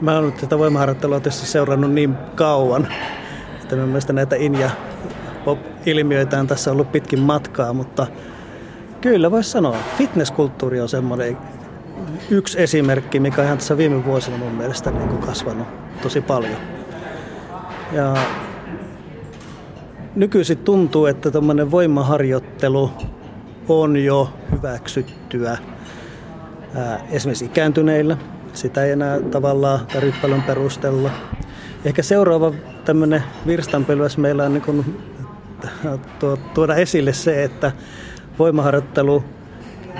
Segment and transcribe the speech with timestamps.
[0.00, 2.88] Mä oon tätä voimaharjoittelua tietysti seurannut niin kauan,
[3.62, 4.70] että minun mielestä näitä in- ja
[5.44, 8.06] pop-ilmiöitä on tässä ollut pitkin matkaa, mutta
[9.00, 11.38] kyllä voisi sanoa, fitnesskulttuuri on semmoinen
[12.30, 15.66] yksi esimerkki, mikä on ihan tässä viime vuosina mun mielestä niin kuin kasvanut
[16.02, 16.56] tosi paljon.
[17.92, 18.14] Ja
[20.14, 22.90] nykyisin tuntuu, että tämmöinen voimaharjoittelu
[23.68, 25.58] on jo hyväksyttyä
[27.10, 28.16] esimerkiksi ikääntyneillä.
[28.54, 31.10] Sitä ei enää tavallaan tarvitse paljon perustella.
[31.84, 32.52] Ehkä seuraava
[32.84, 35.02] tämmöinen virstanpylväs meillä on niin kuin,
[36.54, 37.72] tuoda esille se, että
[38.38, 39.24] voimaharjoittelu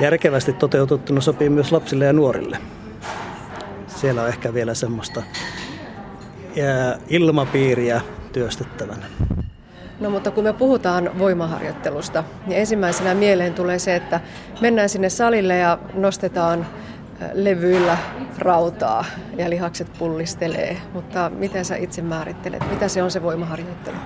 [0.00, 2.58] järkevästi toteutettuna sopii myös lapsille ja nuorille.
[3.86, 5.22] Siellä on ehkä vielä semmoista
[7.08, 8.00] ilmapiiriä
[8.32, 9.06] työstettävänä.
[10.00, 14.20] No mutta kun me puhutaan voimaharjoittelusta, niin ensimmäisenä mieleen tulee se, että
[14.60, 16.66] mennään sinne salille ja nostetaan
[17.32, 17.98] levyillä
[18.38, 19.04] rautaa
[19.36, 20.76] ja lihakset pullistelee.
[20.92, 23.96] Mutta miten sä itse määrittelet, mitä se on se voimaharjoittelu?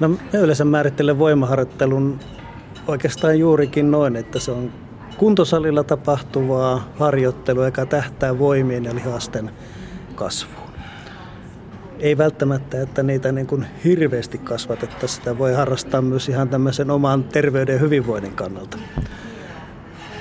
[0.00, 2.20] No mä yleensä määrittelen voimaharjoittelun
[2.86, 4.72] oikeastaan juurikin noin, että se on
[5.16, 9.50] kuntosalilla tapahtuvaa harjoittelua, joka tähtää voimien ja lihasten
[10.14, 10.70] kasvuun.
[11.98, 15.18] Ei välttämättä, että niitä niin kuin hirveästi kasvatettaisiin.
[15.18, 18.78] Sitä voi harrastaa myös ihan tämmöisen oman terveyden ja hyvinvoinnin kannalta.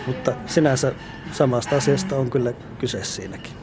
[0.10, 0.92] Mutta sinänsä
[1.32, 3.54] samasta asiasta on kyllä kyse siinäkin.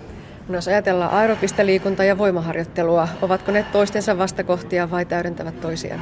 [0.49, 6.01] No jos ajatellaan aerobista liikuntaa ja voimaharjoittelua, ovatko ne toistensa vastakohtia vai täydentävät toisiaan?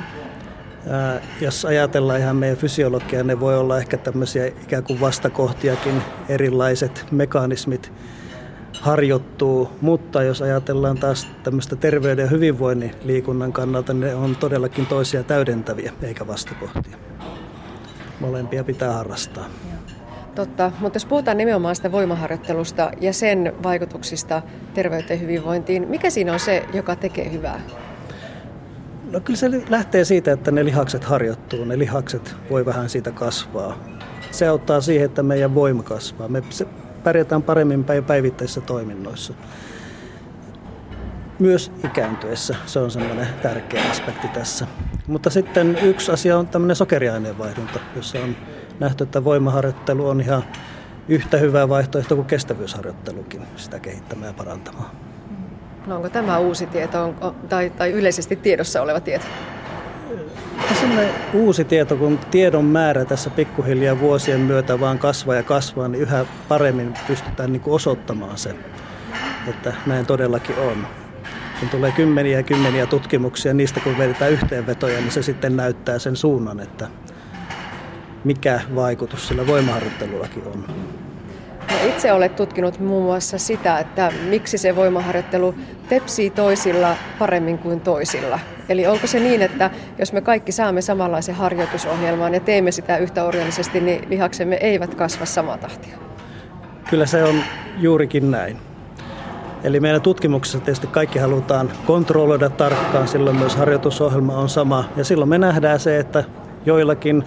[0.91, 7.07] Ää, jos ajatellaan ihan meidän fysiologiaa, ne voi olla ehkä tämmöisiä ikään kuin vastakohtiakin, erilaiset
[7.11, 7.93] mekanismit
[8.81, 15.23] harjoittuu, mutta jos ajatellaan taas tämmöistä terveyden ja hyvinvoinnin liikunnan kannalta, ne on todellakin toisia
[15.23, 16.97] täydentäviä eikä vastakohtia.
[18.21, 19.47] Molempia pitää harrastaa.
[20.35, 24.43] Totta, mutta jos puhutaan nimenomaan sitä voimaharjoittelusta ja sen vaikutuksista
[24.75, 27.61] terveyteen hyvinvointiin, mikä siinä on se, joka tekee hyvää?
[29.11, 33.79] No kyllä se lähtee siitä, että ne lihakset harjoittuu, ne lihakset voi vähän siitä kasvaa.
[34.31, 36.29] Se auttaa siihen, että meidän voima kasvaa.
[36.29, 36.43] Me
[37.05, 39.35] pärjätään paremmin päivittäisissä toiminnoissa.
[41.39, 44.67] Myös ikääntyessä se on semmoinen tärkeä aspekti tässä.
[45.07, 48.37] Mutta sitten yksi asia on tämmöinen sokeriaineenvaihdunta, jossa on
[48.81, 50.45] nähty, että voimaharjoittelu on ihan
[51.09, 54.91] yhtä hyvä vaihtoehto kuin kestävyysharjoittelukin sitä kehittämään ja parantamaan.
[55.87, 59.25] No onko tämä uusi tieto on, tai, tai yleisesti tiedossa oleva tieto?
[60.81, 66.03] Sellainen uusi tieto, kun tiedon määrä tässä pikkuhiljaa vuosien myötä vaan kasvaa ja kasvaa, niin
[66.03, 68.55] yhä paremmin pystytään niin kuin osoittamaan se,
[69.49, 70.87] että näin todellakin on.
[71.61, 76.17] Kun tulee kymmeniä ja kymmeniä tutkimuksia, niistä kun vedetään yhteenvetoja, niin se sitten näyttää sen
[76.17, 76.89] suunnan, että
[78.25, 80.65] mikä vaikutus sillä voimaharjoittelullakin on.
[81.71, 85.55] No itse olet tutkinut muun muassa sitä, että miksi se voimaharjoittelu
[85.89, 88.39] tepsii toisilla paremmin kuin toisilla.
[88.69, 93.25] Eli onko se niin, että jos me kaikki saamme samanlaisen harjoitusohjelman ja teemme sitä yhtä
[93.25, 95.97] orjallisesti, niin lihaksemme eivät kasva samaa tahtia?
[96.91, 97.35] Kyllä se on
[97.79, 98.57] juurikin näin.
[99.65, 104.85] Eli meidän tutkimuksessa tietysti kaikki halutaan kontrolloida tarkkaan, silloin myös harjoitusohjelma on sama.
[104.97, 106.25] Ja silloin me nähdään se, että
[106.67, 107.25] joillakin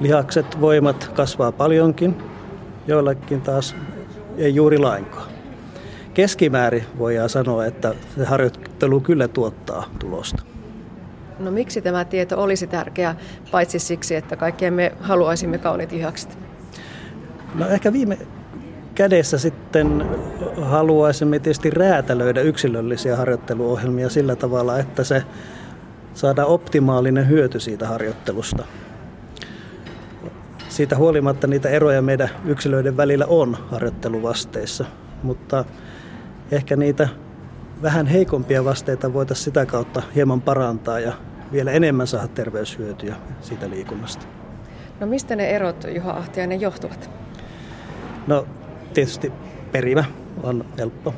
[0.00, 2.16] lihakset, voimat kasvaa paljonkin,
[2.86, 3.76] joillakin taas
[4.38, 5.28] ei juuri lainkaan.
[6.14, 10.42] Keskimäärin voidaan sanoa, että se harjoittelu kyllä tuottaa tulosta.
[11.38, 13.14] No miksi tämä tieto olisi tärkeä,
[13.50, 16.38] paitsi siksi, että kaikkien me haluaisimme kauniit lihakset?
[17.54, 18.18] No ehkä viime
[18.94, 20.06] kädessä sitten
[20.62, 25.22] haluaisimme tietysti räätälöidä yksilöllisiä harjoitteluohjelmia sillä tavalla, että se
[26.14, 28.64] saada optimaalinen hyöty siitä harjoittelusta
[30.76, 34.84] siitä huolimatta niitä eroja meidän yksilöiden välillä on harjoitteluvasteissa,
[35.22, 35.64] mutta
[36.50, 37.08] ehkä niitä
[37.82, 41.12] vähän heikompia vasteita voitaisiin sitä kautta hieman parantaa ja
[41.52, 44.26] vielä enemmän saada terveyshyötyjä siitä liikunnasta.
[45.00, 47.10] No mistä ne erot, Juha Ahtiainen, johtuvat?
[48.26, 48.46] No
[48.94, 49.32] tietysti
[49.72, 50.04] perimä
[50.42, 51.14] on helppo.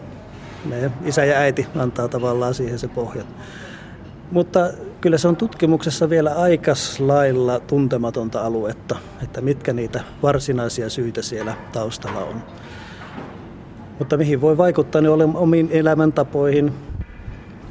[0.64, 3.26] Meidän isä ja äiti antaa tavallaan siihen se pohjan.
[4.30, 4.70] Mutta
[5.00, 11.54] kyllä se on tutkimuksessa vielä aikas lailla tuntematonta aluetta, että mitkä niitä varsinaisia syitä siellä
[11.72, 12.42] taustalla on.
[13.98, 16.72] Mutta mihin voi vaikuttaa, niin olen omiin elämäntapoihin,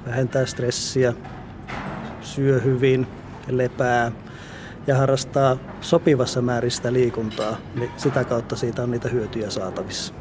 [0.07, 1.13] vähentää stressiä,
[2.21, 3.07] syö hyvin,
[3.47, 4.11] lepää
[4.87, 10.13] ja harrastaa sopivassa määristä liikuntaa, niin sitä kautta siitä on niitä hyötyjä saatavissa.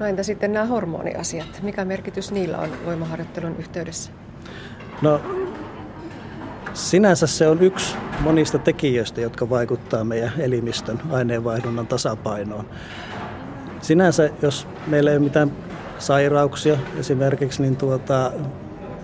[0.00, 1.60] No entä sitten nämä hormoniasiat?
[1.62, 4.10] Mikä merkitys niillä on voimaharjoittelun yhteydessä?
[5.02, 5.20] No
[6.74, 12.64] sinänsä se on yksi monista tekijöistä, jotka vaikuttaa meidän elimistön aineenvaihdunnan tasapainoon.
[13.80, 15.52] Sinänsä, jos meillä ei ole mitään
[15.98, 18.32] sairauksia esimerkiksi, niin tuota,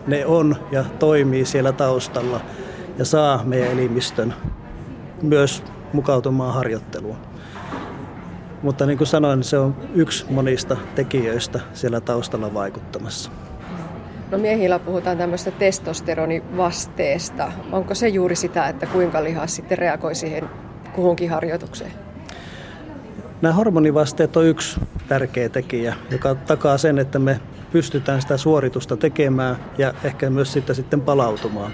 [0.06, 2.40] ne on ja toimii siellä taustalla
[2.98, 4.34] ja saa meidän elimistön
[5.22, 5.62] myös
[5.92, 7.16] mukautumaan harjoitteluun.
[8.62, 13.30] Mutta niin kuin sanoin, se on yksi monista tekijöistä siellä taustalla vaikuttamassa.
[14.34, 17.52] No miehillä puhutaan tämmöistä testosteronivasteesta.
[17.72, 20.48] Onko se juuri sitä, että kuinka lihas sitten reagoi siihen
[20.92, 21.90] kuhunkin harjoitukseen?
[23.42, 27.40] Nämä hormonivasteet on yksi tärkeä tekijä, joka takaa sen, että me
[27.72, 31.72] pystytään sitä suoritusta tekemään ja ehkä myös sitä sitten palautumaan.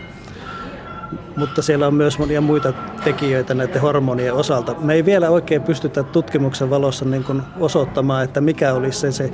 [1.37, 2.73] Mutta siellä on myös monia muita
[3.05, 4.75] tekijöitä näiden hormonien osalta.
[4.81, 9.31] Me ei vielä oikein pystytä tutkimuksen valossa niin kuin osoittamaan, että mikä olisi se, se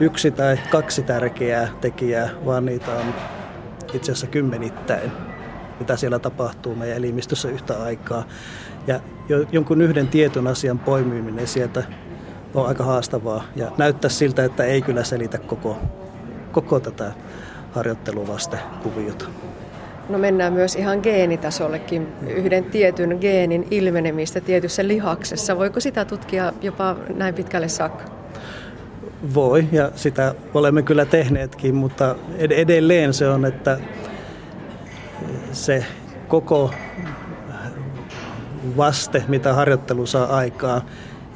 [0.00, 3.14] yksi tai kaksi tärkeää tekijää, vaan niitä on
[3.94, 5.12] itse asiassa kymmenittäin,
[5.80, 8.24] mitä siellä tapahtuu meidän elimistössä yhtä aikaa.
[8.86, 9.00] Ja
[9.52, 11.82] jonkun yhden tietyn asian poimiminen sieltä
[12.54, 15.78] on aika haastavaa ja näyttää siltä, että ei kyllä selitä koko,
[16.52, 17.12] koko tätä
[17.72, 19.24] harjoitteluvastekuviota.
[20.08, 25.58] No mennään myös ihan geenitasollekin, yhden tietyn geenin ilmenemistä tietyssä lihaksessa.
[25.58, 28.17] Voiko sitä tutkia jopa näin pitkälle saakka?
[29.34, 33.78] Voi, ja sitä olemme kyllä tehneetkin, mutta edelleen se on, että
[35.52, 35.84] se
[36.28, 36.70] koko
[38.76, 40.84] vaste, mitä harjoittelu saa aikaa,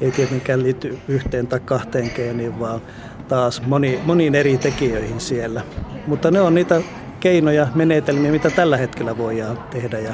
[0.01, 2.81] ei tietenkään liity yhteen tai kahteen geeniin, vaan
[3.27, 5.61] taas moni, moniin eri tekijöihin siellä.
[6.07, 6.81] Mutta ne on niitä
[7.19, 10.13] keinoja, menetelmiä, mitä tällä hetkellä voidaan tehdä ja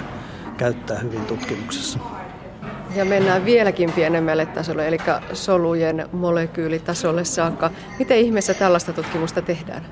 [0.57, 1.99] käyttää hyvin tutkimuksessa.
[2.95, 4.97] Ja mennään vieläkin pienemmälle tasolle, eli
[5.33, 7.71] solujen molekyylitasolle saakka.
[7.99, 9.85] Miten ihmeessä tällaista tutkimusta tehdään?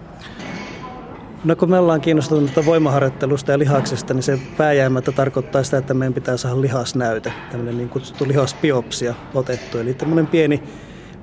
[1.43, 6.13] No kun me ollaan kiinnostuneita voimaharjoittelusta ja lihaksesta, niin se pääjäämättä tarkoittaa sitä, että meidän
[6.13, 9.77] pitää saada lihasnäyte, tämmöinen niin kutsuttu lihasbiopsia otettu.
[9.77, 10.63] Eli tämmöinen pieni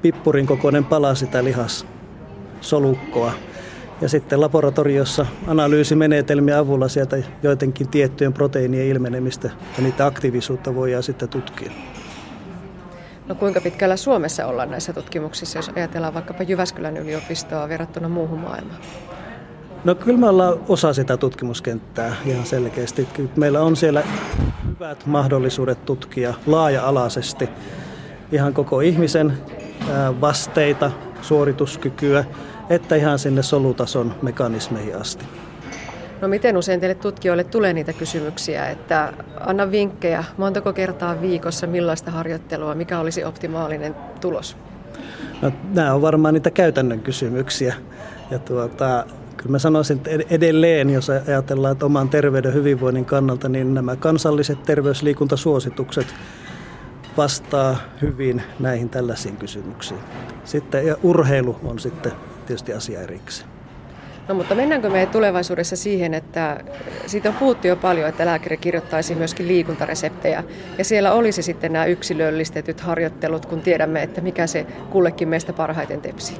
[0.03, 3.33] pippurin kokoinen pala sitä lihassolukkoa.
[4.05, 11.29] Ja sitten laboratoriossa analyysimenetelmien avulla sieltä joidenkin tiettyjen proteiinien ilmenemistä ja niitä aktiivisuutta voidaan sitten
[11.29, 11.73] tutkia.
[13.29, 18.81] No kuinka pitkällä Suomessa ollaan näissä tutkimuksissa, jos ajatellaan vaikkapa Jyväskylän yliopistoa verrattuna muuhun maailmaan?
[19.85, 23.09] No kyllä me ollaan osa sitä tutkimuskenttää ihan selkeästi.
[23.37, 24.03] Meillä on siellä
[24.69, 27.49] hyvät mahdollisuudet tutkia laaja-alaisesti
[28.33, 29.33] ihan koko ihmisen
[30.21, 30.91] vasteita,
[31.23, 32.25] suorituskykyä,
[32.71, 35.25] että ihan sinne solutason mekanismeihin asti.
[36.21, 42.11] No miten usein teille tutkijoille tulee niitä kysymyksiä, että anna vinkkejä, montako kertaa viikossa, millaista
[42.11, 44.57] harjoittelua, mikä olisi optimaalinen tulos?
[45.43, 47.75] No, nämä on varmaan niitä käytännön kysymyksiä.
[48.31, 49.05] Ja tuota,
[49.37, 54.63] kyllä mä sanoisin, että edelleen, jos ajatellaan että oman terveyden hyvinvoinnin kannalta, niin nämä kansalliset
[54.63, 56.07] terveysliikuntasuositukset
[57.17, 60.01] vastaa hyvin näihin tällaisiin kysymyksiin.
[60.45, 62.13] Sitten ja urheilu on sitten
[62.47, 63.49] tietysti asia erikseen.
[64.29, 66.61] No mutta mennäänkö me tulevaisuudessa siihen, että
[67.07, 70.45] siitä on puhuttu jo paljon, että lääkäri kirjoittaisi myöskin liikuntareseptejä
[70.79, 76.01] ja siellä olisi sitten nämä yksilöllistetyt harjoittelut, kun tiedämme, että mikä se kullekin meistä parhaiten
[76.01, 76.35] tepsi.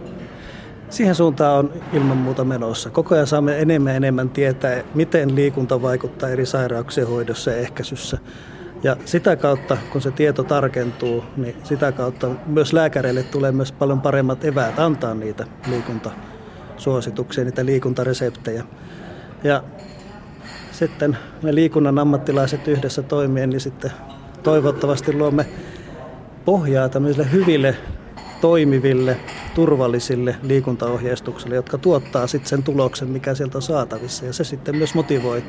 [0.91, 2.91] Siihen suuntaan on ilman muuta menossa.
[2.91, 8.19] Koko ajan saamme enemmän ja enemmän tietää, miten liikunta vaikuttaa eri sairauksien hoidossa ja ehkäisyssä.
[8.85, 14.01] Ja sitä kautta, kun se tieto tarkentuu, niin sitä kautta myös lääkäreille tulee myös paljon
[14.01, 18.65] paremmat eväät antaa niitä liikuntasuosituksia, niitä liikuntareseptejä.
[19.45, 19.63] Ja
[20.73, 23.91] sitten me liikunnan ammattilaiset yhdessä toimien, niin sitten
[24.43, 25.47] toivottavasti luomme
[26.45, 27.77] pohjaa tämmöisille hyville,
[28.41, 29.17] toimiville,
[29.55, 34.25] turvallisille liikuntaohjeistuksille, jotka tuottaa sitten sen tuloksen, mikä sieltä on saatavissa.
[34.25, 35.45] Ja se sitten myös motivoi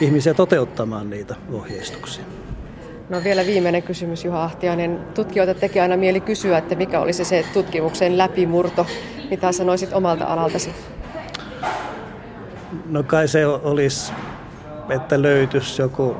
[0.00, 2.24] ihmisiä toteuttamaan niitä ohjeistuksia.
[3.08, 4.98] No vielä viimeinen kysymys Juha Ahtiainen.
[5.14, 8.86] Tutkijoita tekee aina mieli kysyä, että mikä olisi se tutkimuksen läpimurto.
[9.30, 10.70] Mitä sanoisit omalta alaltasi?
[12.88, 14.12] No kai se olisi,
[14.90, 16.16] että löytyisi joku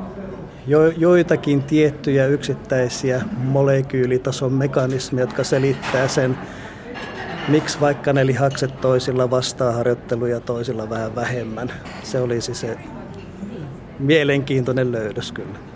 [0.66, 6.38] jo, joitakin tiettyjä yksittäisiä molekyylitason mekanismeja, jotka selittää sen,
[7.48, 11.72] miksi vaikka ne lihakset toisilla vastaa harjoitteluja toisilla vähän vähemmän.
[12.02, 12.78] Se olisi se
[13.98, 15.67] mielenkiintoinen löydös kyllä.